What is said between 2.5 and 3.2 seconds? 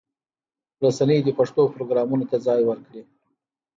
ورکړي.